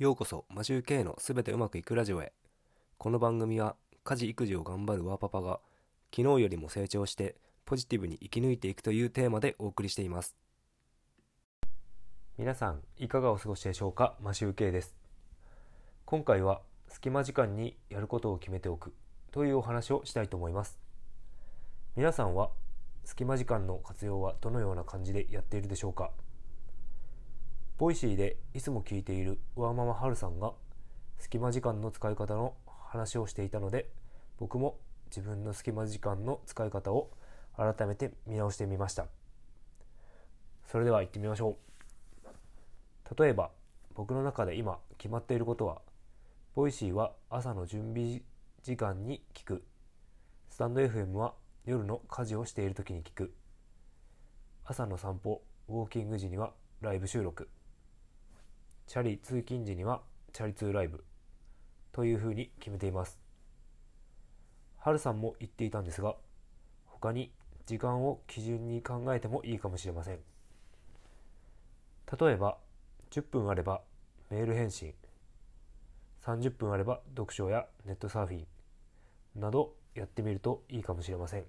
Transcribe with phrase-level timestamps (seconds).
[0.00, 2.32] ようこそマジュー K のすべてうまくいくラジオへ。
[2.96, 5.60] この番組は家事育児を頑張るワーパパが
[6.10, 10.34] 昨日よりも成長してポジティブに生き抜いていくというテーマでお送りしています。
[12.38, 14.16] 皆さんいかがお過ごしでしょうか？
[14.22, 14.96] マシュー K です。
[16.06, 18.94] 今回は隙間時間にやることを決めておく
[19.32, 20.78] というお話をしたいと思います。
[21.94, 22.48] 皆さんは
[23.04, 26.10] 隙間時間の活用はどのような感じでやっているでしょうか？
[27.80, 30.52] Voicyでいつも聞いているワーママハルさんが
[31.18, 33.88] 隙間時間の使い方の話をしていたので
[34.36, 37.10] 僕も自分の隙間時間の使い方を
[37.56, 39.06] 改めて見直してみました。
[40.70, 41.56] それでは行ってみましょ
[42.26, 43.22] う。
[43.22, 43.50] 例えば
[43.94, 45.80] 僕の中で今決まっていることは
[46.54, 48.20] Voicyは朝の準備
[48.62, 49.64] 時間に聞く。
[50.50, 51.32] スタンド FM は
[51.64, 53.32] 夜の家事をしている時に聞く。
[54.66, 57.48] 朝の散歩ウォーキング時にはライブ収録。
[58.90, 60.00] チャリ通勤時には
[60.32, 61.04] チャリ通ライブ
[61.92, 63.20] というふうに決めています。
[64.78, 66.16] はるさんも言っていたんですが
[66.86, 67.30] 他に
[67.66, 70.18] 時間を基準に考えてもいいかもしれません。
[72.20, 72.58] 例えば
[73.12, 73.80] 10分あれば
[74.28, 74.92] メール返信。
[76.24, 79.40] 30分あれば読書やネットサーフィン。
[79.40, 81.44] などやってみるといいかもしれません。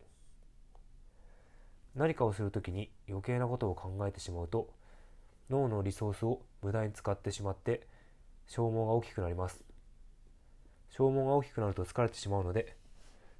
[1.95, 4.69] 何かをするときに余計なことを考えてしまうと
[5.51, 7.85] 脳のリソースを無駄に使ってしまって
[8.47, 9.63] 消耗が大きくなります。
[10.89, 12.75] 消耗が大きくなると疲れてしまうので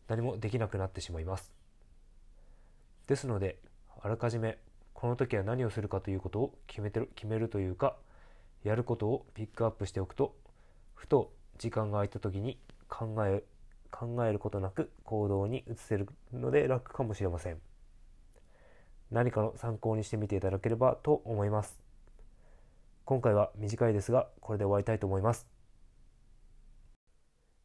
[0.08, 1.52] 何もできなくなってしまいます。
[3.08, 3.58] ですので
[4.02, 4.58] あらかじめ
[4.94, 7.96] この時は何をするかということを決めてる決めるというか
[8.64, 10.36] やることをピックアップしておくと
[10.94, 13.44] ふと時間が空いた時に考え
[13.90, 17.60] 考えることなく行動に移せるので楽かもしれません。
[19.12, 21.91] 何かの参考にしてみていただければと思います。
[23.12, 25.46] 今回は短いですがこれで終わりたいと思います。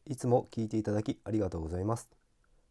[0.05, 2.11] いつも聞いていただきありがとうございます。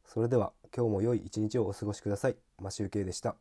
[0.04, 2.36] それでは今日も良い一日をお過ごしください。
[2.60, 3.36] マシュウケイでした。